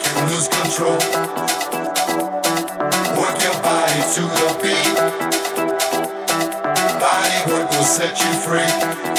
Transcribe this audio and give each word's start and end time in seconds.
to 0.00 0.24
lose 0.26 0.48
control. 0.48 0.98
Work 3.18 3.36
your 3.42 3.58
body 3.62 4.00
to 4.14 4.22
the 4.36 4.48
beat. 4.62 4.96
Body 7.00 7.38
work 7.50 7.70
will 7.70 7.84
set 7.84 8.18
you 8.20 8.32
free. 8.44 9.15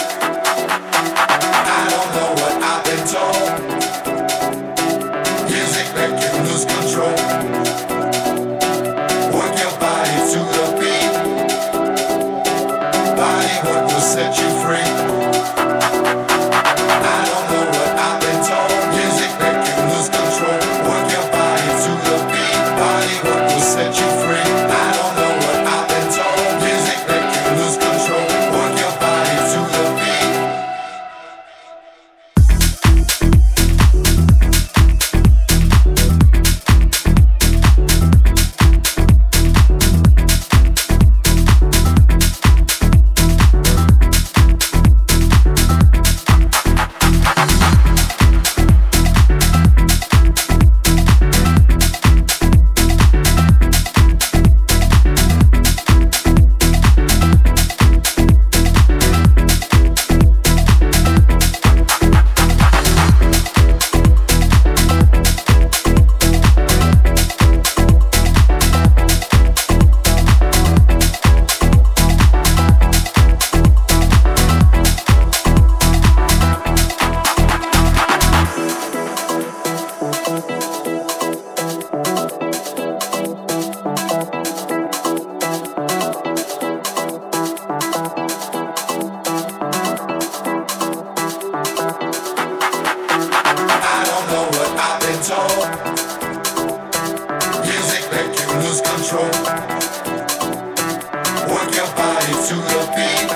to 102.47 102.55
your 102.55 102.87
feet. 102.95 103.27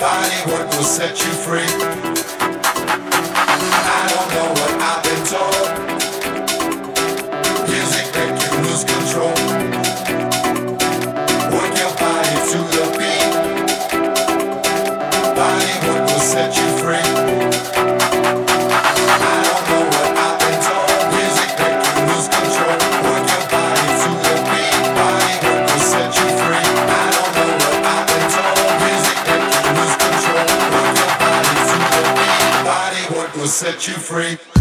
Body 0.00 0.50
work 0.50 0.68
will 0.72 0.82
set 0.82 1.20
you 1.20 1.32
free. 1.32 2.03
you 33.86 33.94
free. 33.94 34.53